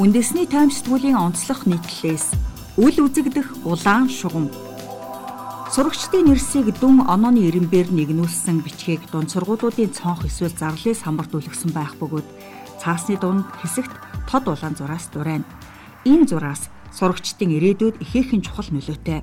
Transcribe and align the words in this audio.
үндэсний 0.00 0.48
тайм 0.48 0.72
сэтгүүлийн 0.72 1.12
онцлог 1.12 1.68
нийтлэлээс 1.68 2.32
үл 2.80 2.96
үзэгдэх 3.04 3.68
улаан 3.68 4.08
шугам. 4.08 4.48
Сурагчдын 5.76 6.24
нэрсийг 6.24 6.72
дүн 6.80 7.04
онооны 7.04 7.44
ирэмбээр 7.44 7.92
нэгнүүлсэн 7.92 8.64
бичгийг 8.64 9.04
дунд 9.12 9.28
сургуулиудын 9.28 9.92
цонх 9.92 10.24
эсвэл 10.24 10.56
зарлалээс 10.56 11.04
хамарт 11.04 11.36
үлгсэн 11.36 11.76
байх 11.76 12.00
бөгөөд 12.00 12.24
цаасны 12.80 13.20
дунд 13.20 13.44
хэсэгт 13.60 13.92
тод 14.24 14.48
улаан 14.48 14.72
зураас 14.72 15.12
дурайна. 15.12 15.44
Энэ 16.08 16.32
зураас 16.32 16.72
сурагчдын 16.96 17.52
ирээдүйд 17.60 18.00
ихээхэн 18.00 18.40
чухал 18.40 18.72
нөлөөтэй. 18.72 19.20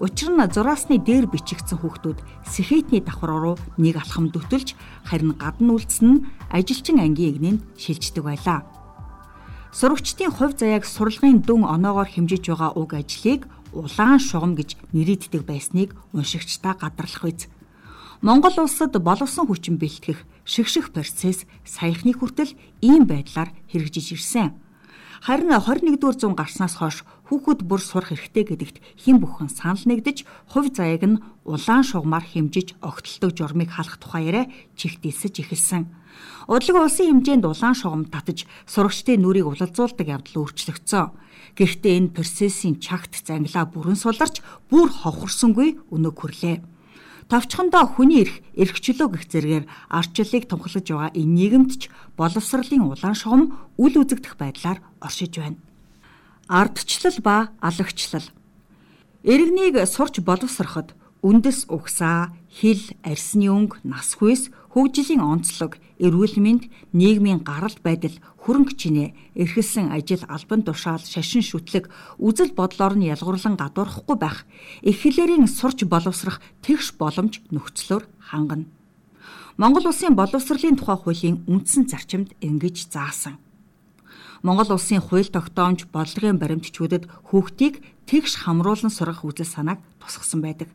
Учир 0.00 0.32
нь 0.32 0.40
зураасны 0.40 1.04
дээр 1.04 1.28
бичигдсэн 1.28 1.84
хүүхдүүд 1.84 2.48
сэхэтний 2.48 3.04
давхар 3.04 3.36
руу 3.36 3.56
нэг 3.76 4.00
алхам 4.00 4.32
дөтөлж 4.32 4.72
харин 5.04 5.36
гадна 5.36 5.76
үлдсэн 5.76 6.08
нь 6.08 6.24
ажилчин 6.48 6.96
ангийн 6.96 7.36
игнэнд 7.36 7.60
шилждэг 7.76 8.24
байлаа. 8.24 8.77
Сурагчдын 9.72 10.32
хувь 10.32 10.56
заяаг 10.56 10.84
сурлагын 10.88 11.44
дүн 11.44 11.68
оноогоор 11.68 12.08
хэмжиж 12.08 12.48
байгаа 12.48 12.72
уг 12.72 12.96
ажлыг 12.96 13.44
улаан 13.76 14.16
шугам 14.16 14.56
гэж 14.56 14.80
нэрийддэг 14.96 15.44
байсныг 15.44 15.92
уншигчдаа 16.16 16.72
гадарлах 16.72 17.24
биз. 17.28 17.52
Монгол 18.24 18.56
улсад 18.64 18.96
боловсон 18.96 19.44
хүчин 19.46 19.76
бэлтгэх 19.76 20.24
шигших 20.48 20.88
процесс 20.90 21.44
саяхны 21.68 22.16
хүртэл 22.16 22.56
ийм 22.80 23.04
байдлаар 23.04 23.52
хэрэгжиж 23.68 24.16
ирсэн. 24.16 24.56
Харин 25.20 25.52
21-р 25.52 26.16
зуун 26.16 26.34
гарснаас 26.34 26.80
хойш 26.80 27.04
хүүхэд 27.28 27.68
бүр 27.68 27.82
сурах 27.84 28.14
хэрэгтэй 28.16 28.44
гэдэгт 28.48 28.76
хэн 29.04 29.20
бүхэн 29.20 29.50
санал 29.52 29.84
нэгдэж 29.84 30.24
хувь 30.48 30.72
заяаг 30.72 31.04
нь 31.04 31.20
улаан 31.44 31.84
шугамар 31.84 32.24
хэмжиж 32.24 32.78
огтлдог 32.80 33.36
журмыг 33.36 33.68
халах 33.68 34.00
тухай 34.00 34.30
яриа 34.30 34.46
чихдэлсэж 34.78 35.44
эхэлсэн. 35.44 35.90
Удлаг 36.48 36.76
улсын 36.80 37.20
хэмжээнд 37.20 37.44
улаан 37.44 37.76
шугам 37.76 38.04
татаж 38.08 38.48
сурагчдын 38.64 39.20
нүрийг 39.20 39.46
улалзуулдаг 39.52 40.06
явдал 40.08 40.48
өөрчлөгдсөн. 40.48 41.12
Гэхдээ 41.58 41.94
энэ 41.98 42.14
процессын 42.16 42.80
чагт 42.80 43.20
зангилаа 43.20 43.68
бүрэн 43.68 43.98
суларч 44.00 44.40
бүр 44.72 44.88
ховхорсонгүй 44.88 45.76
өнөг 45.92 46.16
хүрлээ. 46.16 46.64
Товчхондоо 47.28 47.84
хүний 47.84 48.24
эрх 48.24 48.40
эрхчлөө 48.56 49.08
гэх 49.12 49.24
зэргээр 49.28 49.64
арчлалыг 49.92 50.48
томхолж 50.48 50.88
байгаа 50.88 51.12
энэ 51.12 51.34
нийгэмд 51.36 51.72
ч 51.76 51.82
боловсролын 52.16 52.88
улаан 52.88 53.12
шугам 53.12 53.42
үл 53.76 53.94
үзэгдэх 54.00 54.40
байдлаар 54.40 54.80
оршиж 55.04 55.36
байна. 55.36 55.60
Ардчлал 56.48 57.20
ба 57.20 57.52
алагчлал. 57.60 58.24
Иргэнийг 59.28 59.76
сурч 59.84 60.24
боловсроход 60.24 60.96
үндэс 61.22 61.66
угсаа, 61.66 62.30
хил, 62.46 62.82
арсны 63.02 63.50
өнгө, 63.50 63.82
нас 63.82 64.14
хүйс, 64.14 64.54
хөгжлийн 64.70 65.18
онцлог, 65.18 65.78
эрүүл 65.98 66.38
мэнд, 66.38 66.70
нийгмийн 66.94 67.42
гарал 67.42 67.74
байдал, 67.82 68.14
хөрөнгө 68.46 68.78
чинээ, 68.78 69.14
эрхэлсэн 69.34 69.90
ажил, 69.90 70.22
албан 70.30 70.62
тушаал, 70.62 71.02
шашин 71.02 71.42
шүтлэг, 71.42 71.90
үзэл 72.22 72.54
бодлоор 72.54 72.94
нь 72.94 73.10
ялгуурлан 73.10 73.58
гадуурхахгүй 73.58 74.16
байх, 74.16 74.46
их 74.86 75.02
хэлээрийн 75.02 75.50
сурч 75.50 75.82
боловсрох 75.90 76.38
тэгш 76.62 76.94
боломж 76.94 77.42
нөхцлөөр 77.50 78.06
хангана. 78.30 78.70
Монгол 79.58 79.90
улсын 79.90 80.14
боловсролын 80.14 80.78
тухай 80.78 80.94
хуулийн 81.02 81.42
үндсэн 81.50 81.90
зарчимд 81.90 82.30
ингэж 82.38 82.94
заасан. 82.94 83.42
Монгол 84.46 84.78
улсын 84.78 85.02
хууль 85.02 85.26
тогтоомж 85.26 85.90
бодлогын 85.90 86.38
баримтчүүдэд 86.38 87.10
хүүхдийг 87.26 87.82
тэгш 88.06 88.46
хамруулан 88.46 88.94
сургах 88.94 89.26
үзэл 89.26 89.50
санааг 89.50 89.82
тусгасан 89.98 90.46
байдаг. 90.46 90.70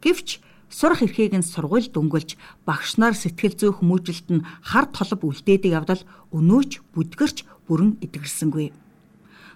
Гэвч 0.00 0.40
сурах 0.70 1.02
эрхийг 1.02 1.36
нь 1.36 1.44
сургууль 1.44 1.92
дөнгөлж 1.92 2.38
багш 2.64 2.96
нар 2.96 3.12
сэтгэл 3.12 3.58
зүйх 3.58 3.76
хүмүүжилт 3.84 4.28
нь 4.32 4.46
хар 4.64 4.86
толб 4.88 5.20
үлдээдэг 5.28 5.72
явдал 5.76 6.02
өнөөч 6.32 6.80
бүдгэрч 6.94 7.44
бүрэн 7.68 8.00
эдгэрсэнгүй. 8.00 8.72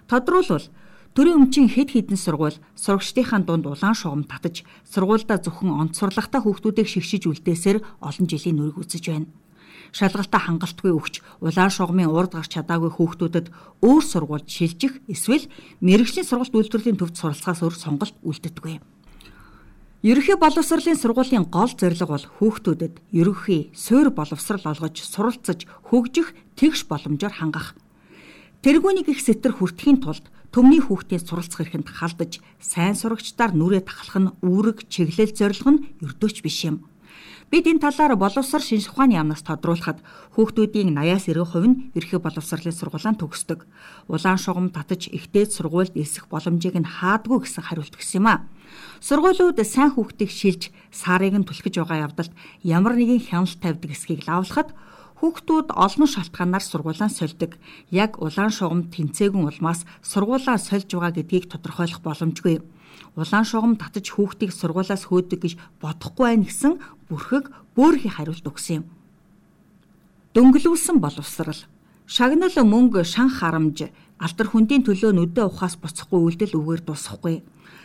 Тодруулбал 0.05 0.67
төрийн 1.15 1.39
өмчийн 1.39 1.71
хэд 1.71 1.89
хэдэн 1.95 2.19
сургууль 2.19 2.59
сурагчдынхаа 2.77 3.41
дунд 3.41 3.65
улаан 3.65 3.95
шугам 3.97 4.27
татаж 4.27 4.67
сургуульдаа 4.91 5.39
зөвхөн 5.41 5.71
онцорлагтай 5.81 6.43
хүүхдүүдийг 6.43 6.87
шигшиж 6.91 7.25
үлдээсээр 7.25 7.79
олон 8.03 8.25
жилийн 8.29 8.59
нүрийг 8.59 8.83
үзэж 8.83 9.03
байна. 9.09 9.31
Шалгалтаа 9.95 10.41
хангалтгүй 10.43 10.91
өгч 10.91 11.23
улаан 11.39 11.71
шугамын 11.71 12.11
урд 12.11 12.35
гарч 12.35 12.59
чадаагүй 12.59 12.91
хүүхдүүдэд 12.93 13.47
өөр 13.79 14.03
сургуульд 14.03 14.47
шилжих 14.51 14.99
эсвэл 15.07 15.47
мэрэгжлийн 15.79 16.27
сургалт 16.27 16.51
үйлдвэрлэлийн 16.51 16.99
төвд 16.99 17.15
суралцахаас 17.15 17.63
өөр 17.63 17.75
сонголт 17.79 18.15
үлддэггүй. 18.27 18.83
Ерөнхий 20.05 20.37
боловсролын 20.37 21.01
сургуулийн 21.01 21.49
гол 21.49 21.73
зорилго 21.73 22.05
бол 22.13 22.25
хүүхдүүдэд 22.37 23.01
ерөнхий 23.09 23.73
суурь 23.73 24.13
боловсрал 24.13 24.61
олгож 24.61 25.01
суралцаж 25.01 25.65
хөгжих 25.89 26.37
тэгш 26.53 26.85
боломжоор 26.85 27.33
хангах. 27.33 27.73
Тэргүүнийг 28.61 29.09
их 29.09 29.17
сэтэр 29.25 29.57
хүртэхийн 29.57 30.05
тулд 30.05 30.29
төмний 30.53 30.77
хүүхдийн 30.77 31.25
суралцах 31.25 31.65
эрхэнд 31.65 31.89
халдаж 31.89 32.37
сайн 32.61 32.93
сурагчдаар 32.93 33.57
нүрээ 33.57 33.81
тахлах 33.81 34.17
нь 34.21 34.33
үүрэг 34.45 34.85
чиглэл 34.93 35.33
зорилго 35.33 35.69
нь 35.73 35.83
өрдөөч 36.05 36.45
биш 36.45 36.69
юм. 36.69 36.85
Бид 37.49 37.65
энэ 37.65 37.81
талаар 37.81 38.13
боловсрол 38.13 38.61
шинж 38.61 38.93
ухааны 38.93 39.17
яамнаас 39.17 39.41
тодруулахад 39.41 40.05
хүүхдүүдийн 40.37 40.93
80-аас 40.93 41.25
90% 41.33 41.65
нь 41.65 41.77
ерхий 41.97 42.21
боловсролын 42.21 42.77
сургуулиан 42.77 43.17
төгсдөг. 43.17 43.65
Улаан 44.05 44.37
шугам 44.37 44.69
татаж 44.69 45.09
ихтэй 45.09 45.49
сургуульд 45.49 45.97
элсэх 45.97 46.29
боломжийг 46.29 46.77
нь 46.77 46.89
хаадгүй 46.89 47.45
гэсэн 47.45 47.65
хариулт 47.65 47.97
өгсөн 47.97 48.21
юм 48.21 48.27
а. 48.29 48.45
Сургуулиуд 49.01 49.59
сайн 49.65 49.93
хүүхдийг 49.93 50.31
шилж 50.31 50.73
саарыг 50.91 51.35
нь 51.37 51.47
түлхэж 51.47 51.75
байгаа 51.81 52.09
явдалд 52.09 52.33
ямар 52.63 52.93
нэгэн 52.95 53.21
хяналт 53.21 53.59
тавьдаг 53.61 53.91
эсхийг 53.91 54.25
лавлахад 54.25 54.73
хүүхдүүд 55.19 55.73
олон 55.73 56.07
шалтгаанаар 56.11 56.63
сургуулаа 56.63 57.09
сольдог. 57.09 57.55
Яг 57.89 58.19
улаан 58.21 58.51
шугам 58.51 58.91
тэнцээгүн 58.91 59.47
улмаас 59.47 59.87
сургуулаа 60.03 60.59
сольж 60.59 60.91
байгаа 60.91 61.15
гэдгийг 61.15 61.49
тодорхойлох 61.49 62.01
боломжгүй. 62.03 62.61
Улаан 63.15 63.45
шугам 63.47 63.73
татаж 63.79 64.11
хүүхдийг 64.11 64.51
сургуулаас 64.51 65.07
хөөдөг 65.07 65.39
гэж 65.39 65.53
бодохгүй 65.79 66.25
байх 66.35 66.51
гэсэн 66.51 66.73
бүрхэг 67.07 67.45
бөөрхий 67.75 68.11
хариулт 68.11 68.45
өгсөн 68.45 68.83
юм. 68.83 68.85
Дөнгөлүүлсэн 70.35 70.99
боловсрал. 70.99 71.63
Шагнал 72.05 72.55
мөнгө 72.59 73.07
шан 73.07 73.31
харамж 73.31 73.87
алдар 74.19 74.47
хүндийн 74.51 74.83
төлөө 74.83 75.15
нүдэ 75.15 75.47
ухаас 75.47 75.79
буцахгүй 75.79 76.19
үйлдэл 76.21 76.59
үгээр 76.59 76.81
дуусахгүй. 76.85 77.39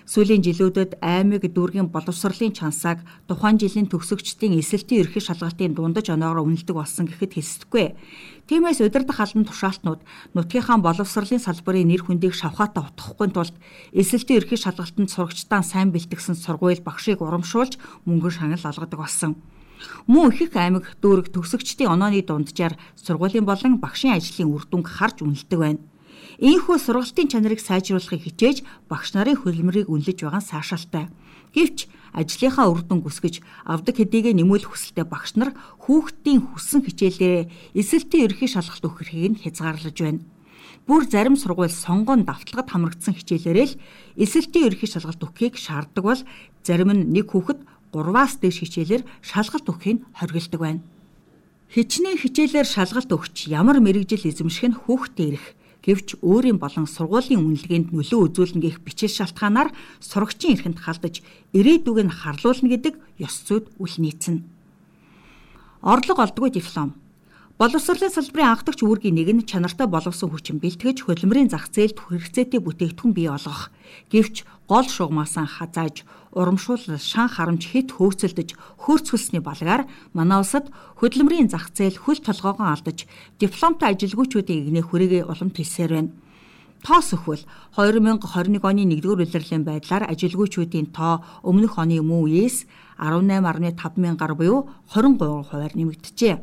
Сүүлийн 0.08 0.40
жилүүдэд 0.40 1.00
аймаг 1.04 1.44
дүүргийн 1.44 1.92
боловсролын 1.92 2.56
чансааг 2.56 3.04
тухайн 3.28 3.60
жилийн 3.60 3.88
төгсөгчдийн 3.90 4.56
эсэлтийн 4.60 5.04
ерхий 5.04 5.20
шалгалтын 5.20 5.76
дундаж 5.76 6.08
оноогоор 6.08 6.46
үнэлдэг 6.46 6.76
болсон 6.76 7.04
гэхэд 7.08 7.36
хэлсдэггүй. 7.36 7.86
Тиймээс 8.48 8.80
удирдах 8.80 9.20
албан 9.20 9.44
тушаалтнууд 9.44 10.00
нутгийнхаа 10.34 10.78
боловсролын 10.80 11.42
салбарын 11.42 11.88
нэр 11.90 12.02
хүндийг 12.06 12.34
шавхаатаа 12.34 12.90
утгахгүй 12.90 13.28
тулд 13.30 13.54
эсэлтийн 13.92 14.40
ерхий 14.40 14.58
шалгалтанд 14.58 15.10
сурагчдаа 15.12 15.62
сайн 15.62 15.92
бэлтгэсэн 15.92 16.34
сургууль 16.34 16.80
багшийг 16.80 17.20
урамшуулж 17.20 17.76
мөнгө 18.08 18.30
шагнал 18.32 18.64
олгодог 18.64 18.98
болсон. 18.98 19.38
Мөн 20.06 20.32
их 20.36 20.52
аймаг 20.56 20.84
дүүрэг 21.00 21.32
төгсөгчдийн 21.32 21.92
онооны 21.94 22.20
дунджаар 22.24 22.76
сургуулийн 22.96 23.48
болон 23.48 23.80
багшийн 23.80 24.16
ажлын 24.16 24.52
үр 24.52 24.64
дүнг 24.68 24.86
харж 24.88 25.24
үнэлдэг 25.24 25.58
байна. 25.58 25.80
Ийхүү 26.40 26.80
сургалтын 26.80 27.28
чанарыг 27.28 27.60
сайжруулахыг 27.60 28.24
хичээж 28.24 28.64
багш 28.88 29.12
нарын 29.12 29.36
хөлмөрийг 29.44 29.92
үнэлж 29.92 30.24
байгаа 30.24 30.40
нь 30.40 30.48
сайшаалтай. 30.48 31.12
Гэвч 31.52 31.84
ажлынхаа 32.16 32.72
үр 32.72 32.80
дүн 32.80 33.04
гүсгэж 33.04 33.44
авдаг 33.68 34.00
хэдийгэ 34.00 34.32
нэмүүлэх 34.32 34.72
хүсэлтэй 34.72 35.04
багш 35.04 35.36
нар 35.36 35.52
хүүхдийн 35.84 36.40
хүссэн 36.40 36.80
хичээлээ 36.88 37.76
эсэлтийн 37.76 38.24
ерхий 38.32 38.48
шалгалт 38.48 38.88
өгөх 38.88 39.04
эрхийг 39.04 39.36
нь 39.36 39.40
хязгаарлаж 39.44 39.96
байна. 40.00 40.24
Бүр 40.88 41.04
зарим 41.12 41.36
сургууль 41.36 41.68
сонгон 41.68 42.24
давталгад 42.24 42.72
хамрагдсан 42.72 43.20
хичээлээрээ 43.20 43.66
л 43.68 43.78
эсэлтийн 44.16 44.72
ерхий 44.72 44.88
шалгалт 44.88 45.20
өгөхийг 45.20 45.60
шаарддаг 45.60 46.04
бол 46.08 46.24
зарим 46.64 46.88
нь 46.88 47.04
нэг 47.20 47.36
хүүхэд 47.36 47.60
3-аас 47.92 48.40
дээш 48.40 48.64
хичээлээр 48.64 49.04
шалгалт 49.20 49.68
өгөхийг 49.68 50.08
хоригддаг 50.16 50.60
байна. 50.64 50.80
Хичнээн 51.68 52.16
хичээлээр 52.16 52.64
шалгалт 52.64 53.12
өгч 53.12 53.52
ямар 53.52 53.76
мэрэгжил 53.84 54.24
эзэмших 54.24 54.66
нь 54.72 54.80
хүүхдээ 54.88 55.28
ирэх 55.36 55.46
Гэвч 55.80 56.20
өөрийн 56.20 56.60
болон 56.60 56.84
сургуулийн 56.84 57.40
үнэлгээнд 57.40 57.88
нөлөө 57.96 58.20
үзүүлнэ 58.28 58.60
гэх 58.60 58.78
бичил 58.84 59.08
шалтгаанаар 59.08 59.72
сурагчийн 60.04 60.54
эрхэнд 60.60 60.78
халдаж 60.80 61.24
ирээдүг 61.56 61.98
нь 62.04 62.12
харлуулна 62.12 62.68
гэдэг 62.68 62.94
ёс 63.20 63.34
зүйд 63.48 63.72
үл 63.80 63.94
нийцнэ. 63.96 64.44
Орлого 65.80 66.20
олдгүй 66.28 66.52
диплом 66.52 67.00
Боловсролын 67.60 68.08
салбарын 68.08 68.56
анхдагч 68.56 68.80
үүргийн 68.80 69.20
нэг 69.20 69.28
нь 69.36 69.44
чанартай 69.44 69.84
боловсон 69.84 70.32
хүчин 70.32 70.64
бэлтгэж 70.64 71.04
хөдөлмөрийн 71.04 71.52
зах 71.52 71.68
зээлд 71.68 72.00
хэрэгцээтэй 72.08 72.56
бүтээгдэхүүн 72.56 73.12
бий 73.12 73.28
болгох. 73.28 73.68
Гэвч 74.08 74.48
гол 74.64 74.88
шугамаасан 74.88 75.44
хазааж, 75.44 76.08
урамшуул 76.32 76.98
шан 76.98 77.28
харамж 77.28 77.66
хит 77.66 77.90
хөөцөлдөж, 77.90 78.54
хөрцгөлсний 78.86 79.42
балгаар 79.42 79.90
манай 80.14 80.38
улсад 80.38 80.70
хөдөлмөрийн 81.02 81.50
зах 81.50 81.74
зээл 81.74 81.98
хөл 81.98 82.22
толгоогоо 82.22 82.70
алдаж, 82.70 83.06
дипломтой 83.42 83.94
ажилгүйчүүдийн 83.94 84.70
игнээ 84.70 84.84
хүрээгээ 84.86 85.22
улам 85.26 85.50
тэлсээр 85.50 85.90
байна. 85.90 86.14
Тоос 86.80 87.12
өхвөл 87.12 87.44
2021 87.76 88.64
оны 88.64 88.82
1-р 88.88 89.20
улирлын 89.20 89.64
байдлаар 89.68 90.08
ажилгүйчүүдийн 90.08 90.88
тоо 90.96 91.20
өмнөх 91.44 91.76
оны 91.76 92.00
мөн 92.00 92.24
үеэс 92.24 92.64
18.5 92.96 94.00
мянгаар 94.00 94.32
буюу 94.32 94.70
23 94.88 95.44
хувиар 95.50 95.74
нэмэгдэжээ. 95.76 96.34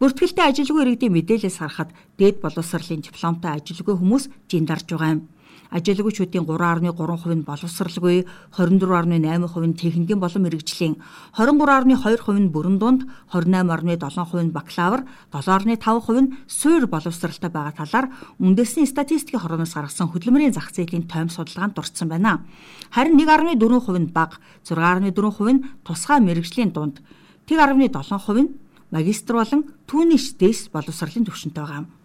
Бүртгэлтэй 0.00 0.46
ажилгүй 0.52 0.80
иргэдийн 0.84 1.12
мэдээлэлс 1.16 1.60
харахад 1.60 1.96
дээд 2.20 2.44
боловсролын 2.44 3.04
дипломтой 3.04 3.56
ажилгүй 3.56 3.96
хүмүүс 3.96 4.28
жиндарж 4.52 4.84
байгаа 4.92 5.12
юм. 5.16 5.20
Ажилгүйчүүдийн 5.70 6.42
3.3% 6.48 7.36
нь 7.36 7.46
боловсралгүй, 7.46 8.26
24.8% 8.56 9.66
нь 9.68 9.78
техникийн 9.78 10.18
болон 10.18 10.42
мэрэгжлийн, 10.42 10.96
23.2% 11.36 12.40
нь 12.40 12.50
бүрэн 12.50 12.78
дунд, 12.80 13.06
28.7% 13.30 14.48
нь 14.48 14.54
бакалавр, 14.56 15.04
7.5% 15.30 16.20
нь 16.24 16.32
суур 16.48 16.88
боловсралтай 16.90 17.50
байгаа 17.52 17.76
талаар 17.76 18.06
үндэсний 18.42 18.88
статистикийн 18.90 19.44
хорооноос 19.44 19.78
гаргасан 19.78 20.10
хөдөлмөрийн 20.10 20.56
зах 20.56 20.74
зээлийн 20.74 21.06
тойм 21.06 21.30
судалгаанд 21.30 21.78
дурдсан 21.78 22.08
байна. 22.10 22.42
Харин 22.90 23.14
1.4% 23.14 23.60
нь 24.00 24.10
бага, 24.10 24.42
6.4% 24.66 25.12
нь 25.54 25.64
тусгай 25.86 26.18
мэрэгжлийн 26.18 26.74
дунд, 26.74 26.98
1.7% 27.46 28.42
нь 28.42 28.50
магистр 28.90 29.38
болон 29.38 29.62
түүний 29.86 30.18
дэс 30.18 30.68
боловсролын 30.74 31.26
түвшинтэй 31.26 31.62
байгаа. 31.62 31.99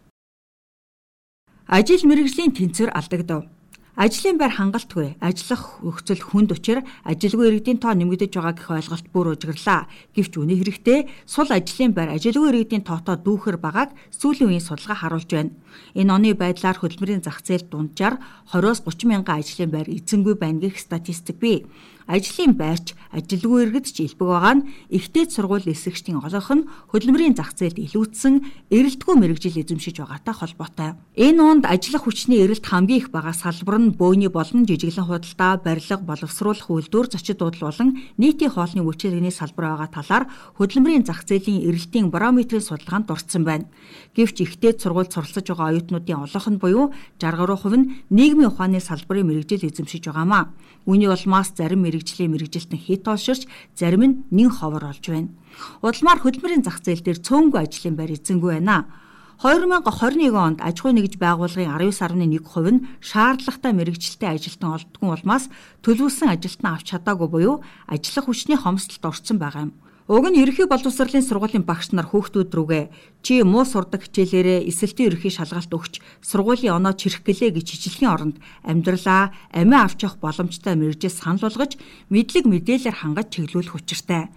Ажил 1.65 2.06
мэргэжлийн 2.06 2.53
тэнцвэр 2.53 2.94
алдагдав. 2.94 3.50
Ажлын 3.97 4.38
байр 4.38 4.53
хангалтгүй, 4.53 5.17
ажиллах 5.17 5.81
нөхцөл 5.81 6.21
хүнд 6.21 6.53
учир 6.53 6.85
ажилгүй 7.07 7.47
иргэдийн 7.47 7.81
тоо 7.81 7.97
нэмэгдэж 7.97 8.38
байгаа 8.38 8.53
гэх 8.53 8.69
ойлголт 8.69 9.07
бүр 9.09 9.33
ужирлаа. 9.33 9.89
Гэвч 10.13 10.35
үнэ 10.35 10.62
хэрэгтээ 10.62 11.00
сул 11.25 11.50
ажлын 11.50 11.95
байр 11.95 12.13
ажилгүй 12.13 12.53
иргэдийн 12.53 12.83
тоотоо 12.85 13.17
дүүхэр 13.17 13.57
байгааг 13.57 13.97
сүүлийн 14.13 14.51
үеийн 14.51 14.67
судалгаа 14.67 15.00
харуулж 15.00 15.31
байна. 15.31 15.56
Энэ 15.97 16.12
оны 16.13 16.29
байдлаар 16.38 16.77
хөдөлмөрийн 16.77 17.25
зах 17.25 17.41
зээл 17.41 17.65
дунджаар 17.71 18.19
20-30 18.53 19.09
мянган 19.09 19.39
ажлын 19.39 19.71
байр 19.71 19.88
эзэнгүй 19.89 20.35
байна 20.38 20.59
гэх 20.59 20.77
статистик 20.77 21.39
бий 21.39 21.63
ажлын 22.07 22.53
байрч 22.53 22.93
ажилгүй 23.15 23.65
иргэд 23.65 23.87
ч 23.89 24.05
илбэг 24.05 24.27
байгаа 24.29 24.53
нь 24.61 24.65
ихтэй 24.93 25.25
сургууль 25.25 25.65
эсэгчдийн 25.65 26.21
олонх 26.21 26.49
нь 26.53 26.67
хөдөлмөрийн 26.93 27.33
зах 27.33 27.57
зээлд 27.57 27.81
илүүцсэн 27.81 28.69
эрэлтгүй 28.69 29.15
мэрэгжил 29.17 29.57
эзэмшиж 29.57 30.03
байгаатай 30.03 30.35
холбоотой. 30.37 30.89
Энэ 31.17 31.41
онд 31.41 31.63
ажиллах 31.65 32.05
хүчний 32.05 32.45
эрэлт 32.45 32.65
хамгийн 32.65 32.99
их 33.01 33.09
байгаа 33.09 33.33
салбар 33.33 33.81
нь 33.81 33.95
бөөний 33.97 34.29
болон 34.29 34.67
жижиглэн 34.69 35.07
худалдаа, 35.09 35.57
барилга, 35.63 35.97
боловсруулах 35.97 36.69
үйлдвэр, 36.69 37.07
зочид 37.09 37.39
дуудлал 37.41 37.71
болон 37.71 37.89
нийтийн 38.21 38.51
хоолны 38.53 38.83
үйлчилгээний 38.83 39.33
салбар 39.33 39.65
байгаа 39.73 39.89
талаар 39.89 40.23
хөдөлмөрийн 40.59 41.07
зах 41.07 41.25
зээлийн 41.25 41.65
эрэлтийн 41.65 42.11
барометрийн 42.13 42.61
судалгаанд 42.61 43.07
дурдсан 43.09 43.43
байна. 43.47 43.65
Гэвч 44.13 44.45
ихтэй 44.45 44.77
сургуульд 44.77 45.09
суралцж 45.09 45.47
байгаа 45.47 45.73
оюутнуудын 45.73 46.21
олонх 46.27 46.47
нь 46.51 46.61
буюу 46.61 46.93
60% 47.17 47.73
нь 47.79 47.89
нийгмийн 48.11 48.51
ухааны 48.51 48.79
салбарын 48.83 49.25
мэрэгжил 49.25 49.65
эзэмшиж 49.65 50.05
байгаамаа. 50.05 50.51
Үүний 50.85 51.09
улмаас 51.09 51.49
зарим 51.57 51.81
мэрэгжлийн 51.95 52.31
мэрэгжилтэн 52.36 52.80
хит 52.83 53.07
олширч 53.07 53.47
зарим 53.80 54.03
нь 54.03 54.15
нэн 54.36 54.51
ховор 54.51 54.92
олж 54.92 55.07
байна. 55.07 55.31
Удалмаар 55.80 56.19
хөдөлмөрийн 56.19 56.68
зах 56.68 56.83
зээл 56.83 57.00
дээр 57.00 57.24
цөөнгүй 57.24 57.59
ажлын 57.63 57.95
байр 57.95 58.12
эзэнгүй 58.12 58.59
байна. 58.59 58.92
2021 59.39 60.36
онд 60.36 60.59
аж 60.59 60.75
ахуй 60.80 60.92
нэгж 60.95 61.15
байгууллагын 61.19 61.71
19.1% 61.71 62.71
нь 62.71 62.83
шаардлагатай 63.00 63.71
мэрэгжилтэй 63.75 64.30
ажилтан 64.36 64.75
олддгүй 64.75 65.09
улмаас 65.12 65.47
төлөвлөсөн 65.83 66.31
ажилтнаа 66.36 66.80
авч 66.80 66.92
чадаагүй 66.92 67.27
буюу 67.31 67.56
ажиллах 67.88 68.27
хүчний 68.27 68.59
хомсдолд 68.59 69.03
орсон 69.03 69.39
байгаа 69.39 69.68
юм. 69.68 69.74
Уг 70.05 70.21
нь 70.29 70.37
ерөнхий 70.37 70.69
боловсролын 70.69 71.25
сургуулийн 71.25 71.65
багш 71.65 71.89
нар 71.89 72.05
хүүхдүүд 72.05 72.53
рүүгээ 72.53 72.85
чи 73.25 73.41
муу 73.41 73.65
сурдаг 73.65 74.05
хичээлээрээ 74.05 74.69
эсэлтийн 74.69 75.09
ерөнхий 75.09 75.33
шалгалт 75.33 75.73
өгч 75.73 75.97
сургуулийн 76.21 76.77
оноо 76.77 76.93
чирэх 76.93 77.25
гэлээ 77.25 77.57
гэж 77.57 77.65
хичээлхийн 77.73 78.13
оронд 78.13 78.37
амьдралаа 78.61 79.33
амиа 79.49 79.89
авч 79.89 80.05
явах 80.05 80.21
боломжтой 80.21 80.77
мэрэгжээ 80.77 81.09
санал 81.09 81.49
болгож 81.49 81.81
мэдлэг 82.13 82.45
мэдээлэлээр 82.45 83.01
хангаж 83.01 83.33
чиглүүлэх 83.33 83.81
учиртай. 83.81 84.29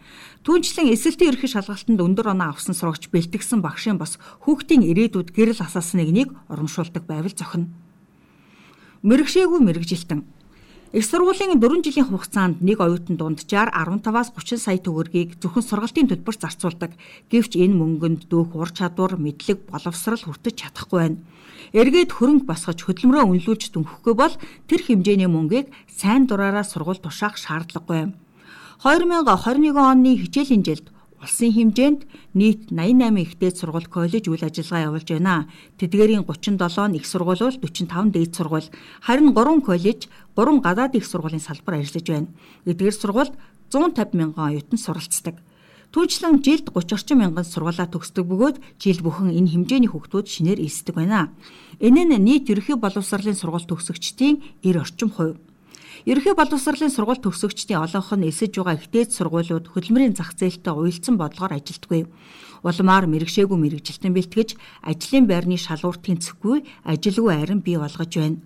Түүнчлэн 0.49 0.89
эсэлтийн 0.89 1.37
ерөнхий 1.37 1.53
шалгалтанд 1.53 2.01
өндөр 2.01 2.33
оноо 2.33 2.49
авсан 2.57 2.73
сурагч 2.73 3.13
бэлтгэсэн 3.13 3.61
багшийн 3.61 4.01
бас 4.01 4.17
хүүхдийн 4.49 4.89
ирээдүйд 4.89 5.37
гэрэл 5.37 5.61
асаасныг 5.69 6.09
нэг 6.09 6.33
урамшуулдаг 6.49 7.05
байвал 7.05 7.37
зохино. 7.37 7.69
Мэрэгшээгүй 9.05 9.61
мэрэгжилтэн 9.61 10.25
Их 10.91 11.05
сургуулийн 11.05 11.61
4 11.61 11.85
жилийн 11.85 12.09
хугацаанд 12.09 12.65
нэг 12.65 12.81
оюутан 12.81 13.21
дунджаар 13.21 13.69
15-аас 13.77 14.33
30 14.33 14.57
сая 14.57 14.81
төгрөгийг 14.81 15.37
зөвхөн 15.37 15.61
сургалтын 15.61 16.09
төлбөрт 16.09 16.41
зарцуулдаг. 16.41 16.97
Гэвч 17.29 17.61
энэ 17.61 17.77
мөнгөнд 17.77 18.25
дүүх 18.33 18.57
ур 18.57 18.73
чадвар, 18.73 19.21
мэдлэг, 19.21 19.69
боловсрал 19.69 20.17
хүртэж 20.17 20.65
чадахгүй 20.65 20.97
байна. 20.97 21.21
Эргээд 21.77 22.17
хөрөнгө 22.17 22.49
босгож 22.49 22.81
хөдөлмөрөө 22.89 23.21
үнэлүүлж 23.21 23.69
дүнхэхгүй 23.69 24.15
бол 24.17 24.33
тэр 24.65 24.81
хэмжээний 24.81 25.29
мөнгийг 25.29 25.69
сайн 25.93 26.25
дураараа 26.25 26.65
сургууль 26.65 27.05
тушаах 27.05 27.37
шаардлагагүй. 27.37 28.17
2021 28.81 29.77
оны 29.77 30.17
хичээлийн 30.17 30.65
жилд 30.65 30.89
Улсын 31.19 31.51
хэмжээнд 31.51 32.07
нийт 32.39 32.71
88 32.71 33.27
ихтэй 33.27 33.51
сургууль 33.51 33.91
коллеж 33.91 34.31
үйл 34.31 34.47
ажиллагаа 34.47 34.87
явуулж 34.87 35.09
байна. 35.11 35.51
Тэдгээрийн 35.75 36.23
37 36.23 36.95
нь 36.95 36.99
их 37.03 37.07
сургууль 37.11 37.43
бол 37.43 37.59
45 37.59 38.15
дээд 38.15 38.33
сургууль, 38.39 38.71
харин 39.03 39.35
3 39.35 39.67
коллеж, 39.67 40.07
3 40.39 40.63
гадаад 40.63 40.95
их 40.95 41.07
сургуулийн 41.11 41.43
салбар 41.43 41.83
ажиллаж 41.83 42.07
байна. 42.07 42.31
Эдгээр 42.71 42.95
сургуульд 42.95 43.35
150 43.75 44.15
мянган 44.15 44.47
оюутан 44.55 44.79
суралцдаг. 44.79 45.43
Түүнчлэн 45.91 46.39
жилд 46.45 46.71
30 46.71 46.95
орчим 46.95 47.19
мянган 47.19 47.43
сургуулаа 47.43 47.91
төгсдөг 47.91 48.23
бөгөөд 48.23 48.57
жил 48.79 49.01
бүхэн 49.03 49.35
энэ 49.35 49.51
хэмжээний 49.59 49.91
хүүхдүүд 49.91 50.27
шинээр 50.31 50.63
эсдэг 50.63 50.95
байна. 50.95 51.35
Энэ 51.83 52.07
нь 52.07 52.23
нийт 52.23 52.47
ерөнхий 52.47 52.79
боловсролын 52.79 53.35
сургууль 53.35 53.67
төгсөгчдийн 53.67 54.63
90 54.63 54.85
орчим 54.85 55.11
хувь. 55.11 55.48
Ерөнхий 56.07 56.35
боловсролын 56.39 56.95
сургууль 56.95 57.19
төгсөгчдийн 57.19 57.83
олонх 57.83 58.15
нь 58.15 58.29
эсэж 58.31 58.55
байгаа 58.55 58.79
ихтэй 58.79 59.11
сургуулиуд 59.11 59.67
хөдөлмөрийн 59.75 60.15
зах 60.15 60.31
зээлтэй 60.39 60.71
уялдсан 60.71 61.19
бодлогоор 61.19 61.59
ажилтгүй. 61.59 62.07
Улмаар 62.63 63.11
мэрэгшээгүй 63.11 63.59
мэрэгжилтэн 63.59 64.15
бэлтгэж 64.15 64.55
ажлын 64.87 65.27
байрны 65.27 65.59
шалгуур 65.59 65.99
тэнцэхгүй 65.99 66.59
ажилгүй 66.87 67.35
арин 67.35 67.61
бий 67.67 67.79
болгож 67.83 68.13
байна. 68.15 68.39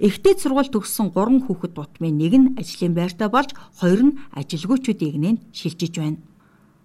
Эхтэй 0.00 0.34
сургууль 0.40 0.72
төгссөн 0.72 1.12
3 1.12 1.44
хүүхэд 1.44 1.72
дутмын 1.76 2.16
нэг 2.16 2.32
нь 2.40 2.52
ажлын 2.56 2.96
байртаа 2.96 3.28
болж 3.28 3.52
хоёр 3.80 4.00
нь 4.08 4.16
ажилгүйчүүдийг 4.32 5.16
нэн 5.20 5.36
шилжиж 5.52 5.94
байна. 6.00 6.24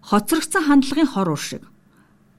Хоцрогдсон 0.04 0.64
хандлагын 0.68 1.08
хор 1.08 1.32
уршиг 1.32 1.64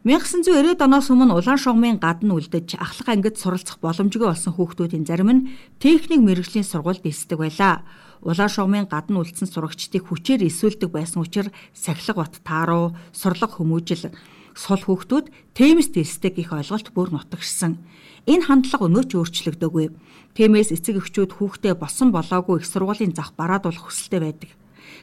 1990-ад 0.00 0.80
оноос 0.80 1.10
өмнө 1.12 1.36
улаан 1.36 1.60
шугамын 1.60 2.00
гадна 2.00 2.32
үлдэж 2.40 2.80
ахлах 2.80 3.08
ангид 3.12 3.36
суралцах 3.36 3.84
боломжгүй 3.84 4.32
болсон 4.32 4.56
хүүхдүүдийн 4.56 5.04
зарим 5.04 5.28
нь 5.28 5.46
техник 5.76 6.24
мэрэгжлийн 6.24 6.64
сургуульд 6.64 7.04
эсдэг 7.04 7.36
байлаа. 7.36 7.84
Улаан 8.24 8.48
шугамын 8.48 8.88
гадна 8.88 9.20
үлдсэн 9.20 9.52
сурагчдыг 9.52 10.08
хүчээр 10.08 10.48
эсвэлдэг 10.48 10.88
байсан 10.88 11.20
учраас 11.20 11.52
сахилга 11.76 12.24
бат 12.24 12.40
тааруу, 12.40 12.96
сурлаг 13.12 13.60
хүмүүжил 13.60 14.16
сул 14.56 14.80
хүүхдүүд 14.80 15.26
темэс 15.52 15.92
дэсдэг 15.92 16.40
их 16.40 16.56
ойлголт 16.56 16.96
бүр 16.96 17.12
нутагшсан. 17.12 17.76
Энэ 18.24 18.48
хандлага 18.48 18.88
өнөө 18.88 19.04
ч 19.04 19.12
өөрчлөгдөөгүй. 19.20 19.86
Темэс 20.32 20.72
эцэг 20.80 20.96
эхчүүд 20.96 21.36
хүүхдээ 21.36 21.76
босон 21.76 22.08
болоогүй 22.08 22.64
их 22.64 22.66
сургуулийн 22.68 23.12
зах 23.12 23.36
бараад 23.36 23.68
болох 23.68 23.92
хүсэлтэй 23.92 24.20
байдаг. 24.20 24.50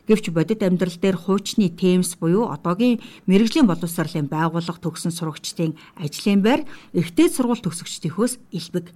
Гэвч 0.08 0.32
бодит 0.32 0.64
амьдрал 0.64 0.96
дээр 0.96 1.18
хуучны 1.20 1.68
Тэмс 1.68 2.16
буюу 2.16 2.48
одоогийн 2.48 3.04
мэрэгжлийн 3.28 3.68
боловсролын 3.68 4.32
байгууллага 4.32 4.80
төгсөн 4.80 5.12
сурагчдын 5.12 5.76
ажлын 6.00 6.40
байр 6.40 6.64
ихтэй 6.96 7.28
сургууль 7.28 7.60
төгсөгчдийнхөөс 7.60 8.40
илбэг. 8.56 8.96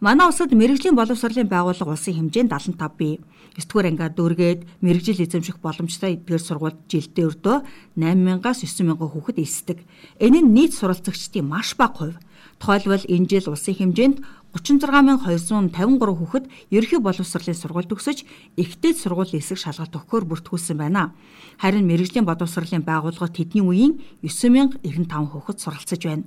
Манай 0.00 0.26
улсад 0.30 0.56
мэрэгжлийн 0.56 0.96
боловсролын 0.96 1.52
байгууллага 1.52 1.92
улсын 1.92 2.16
хэмжээнд 2.16 2.48
75 2.48 2.96
бий. 2.96 3.20
9 3.58 3.66
дугаар 3.66 3.86
ангиад 3.90 4.14
дүүргээд 4.14 4.60
мэрэгжил 4.80 5.20
эзэмших 5.20 5.58
боломжтой 5.58 6.14
эдгээр 6.14 6.40
сургуульд 6.40 6.78
жилдээ 6.86 7.26
өрдөө 7.26 7.56
8000-аас 7.98 8.60
9000 8.62 8.94
хүүхэд 8.94 9.38
эсдэг. 9.42 9.78
Энэ 10.22 10.40
нь 10.46 10.52
нийт 10.54 10.72
суралцагчдын 10.78 11.42
маш 11.42 11.74
бага 11.74 12.14
хувь. 12.14 12.16
Тухайлбал 12.62 13.02
энэ 13.04 13.26
жил 13.26 13.50
улсын 13.50 13.74
хэмжээнд 13.74 14.18
36253 14.62 16.18
хүүхэд 16.18 16.44
ерөнхий 16.74 17.00
боловсролын 17.02 17.58
сургууль 17.58 17.90
төгсөж 17.90 18.24
ихтэй 18.58 18.92
сургууль 18.94 19.36
эсэх 19.38 19.58
шалгалт 19.62 19.94
өгөхөөр 19.94 20.24
бүртгүүлсэн 20.28 20.76
байна. 20.78 21.14
Харин 21.62 21.86
мэрэгжлийн 21.86 22.26
боловсролын 22.26 22.82
байгууллагууд 22.82 23.34
тэдний 23.34 23.64
үеийн 23.64 23.92
9095 24.24 25.06
хүүхэд 25.30 25.58
суралцж 25.62 26.02
байна. 26.04 26.26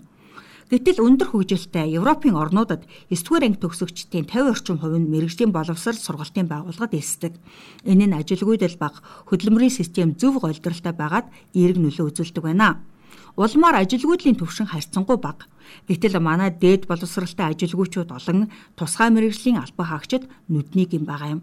Гэтэл 0.72 1.04
өндөр 1.04 1.36
хөгжилтэй 1.36 2.00
Европын 2.00 2.40
орнуудад 2.40 2.88
9-р 3.12 3.44
анги 3.44 3.60
төгсөгчдийн 3.60 4.24
50 4.24 4.56
орчим 4.56 4.80
хувь 4.80 4.96
нь 4.96 5.12
мэрэгжлийн 5.12 5.52
боловсрол 5.52 6.00
сургалтын 6.00 6.48
байгууллагад 6.48 6.96
эсдэг. 6.96 7.36
Энэ 7.84 8.08
нь 8.08 8.16
ажилгүйдэл 8.16 8.80
баг 8.80 9.04
хөдөлмөрийн 9.28 9.68
систем 9.68 10.16
зөв 10.16 10.40
голдралтай 10.40 10.96
байгаад 10.96 11.28
эерэг 11.52 11.76
нөлөө 11.76 12.16
үзүүлдэг 12.16 12.44
байна. 12.48 12.80
Улмаар 13.38 13.80
ажилгүйдлийн 13.80 14.36
төвшин 14.36 14.68
харьцангуй 14.68 15.18
бага. 15.18 15.48
Гэтэл 15.88 16.20
манай 16.20 16.52
дээд 16.52 16.88
боловсралтай 16.88 17.56
ажилгүйчүүд 17.56 18.12
олон 18.12 18.52
тусгай 18.76 19.10
мэрэгжлийн 19.12 19.62
албан 19.64 19.88
хаагчид 19.88 20.28
нүднийг 20.52 20.92
юм 21.00 21.08
байгаа 21.08 21.40
юм. 21.40 21.42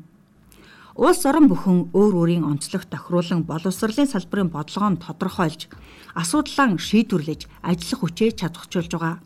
Улс 0.98 1.22
орон 1.24 1.46
бүхэн 1.48 1.94
өөр 1.94 2.14
өөрийн 2.20 2.44
онцлог 2.44 2.84
тохируулан 2.90 3.46
боловсролын 3.46 4.10
салбарын 4.10 4.50
бодлогоо 4.50 4.98
тодорхойлж 4.98 5.70
асуудлаа 6.18 6.74
шийдвэрлэж 6.74 7.46
ажиллах 7.62 8.00
хүчээ 8.02 8.30
чадахжуулж 8.34 8.90
байгаа. 8.92 9.22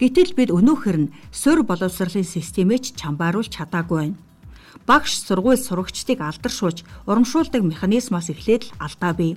Гэтэл 0.00 0.32
бид 0.32 0.48
өнөөхөр 0.48 0.96
нь 0.96 1.12
сур 1.28 1.60
боловсролын 1.62 2.24
системээ 2.24 2.80
ч 2.80 2.86
чамбааруулж 2.96 3.52
чадаагүй 3.52 3.98
байна. 4.00 4.16
Багш 4.86 5.20
сургууль 5.20 5.60
сурагчдыг 5.60 6.20
алдаршуулж 6.20 6.84
урамшуулдаг 7.06 7.62
механизмаас 7.62 8.30
эхлээд 8.30 8.62
л 8.68 8.72
алдаа 8.80 9.12
бий. 9.14 9.36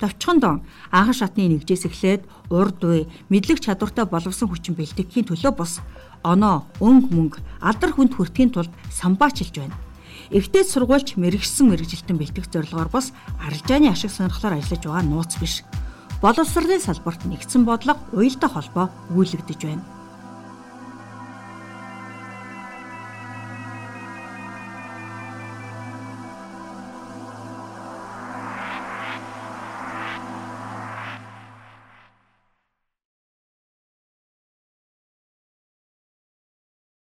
Товчхонд 0.00 0.44
анхан 0.90 1.14
шатны 1.14 1.46
нэгжээс 1.48 1.86
эхлээд 1.86 2.22
урд 2.50 2.80
уй 2.84 3.00
мэдлэг 3.28 3.60
чадвартай 3.60 4.06
боловсон 4.08 4.48
хүчин 4.48 4.74
бэлтгэхийн 4.74 5.28
төлөө 5.28 5.52
бус 5.54 5.84
оноо, 6.24 6.64
өнгө 6.80 7.10
мөнгө, 7.12 7.38
алдар 7.60 7.92
хүнд 7.92 8.16
хүртэхийн 8.16 8.50
тулд 8.50 8.72
самбаачилж 8.88 9.54
байна. 9.60 9.76
Эхтэй 10.32 10.64
сургуульч 10.64 11.20
мэрэгсэн 11.20 11.68
мэрэгжилтэн 11.68 12.16
бэлтгэх 12.16 12.48
зорилгоор 12.48 12.88
бас 12.88 13.12
арилжааны 13.44 13.92
ашиг 13.92 14.10
сонирхлоор 14.10 14.56
ажиллаж 14.56 14.82
байгаа 14.88 15.04
нууц 15.04 15.36
биш. 15.36 15.62
Боловсролын 16.24 16.80
салбарт 16.80 17.28
нэгдсэн 17.28 17.68
бодлого 17.68 18.00
уялдаа 18.16 18.48
холбоо 18.48 18.86
өгүүлэгдэж 19.12 19.60
байна. 19.68 19.84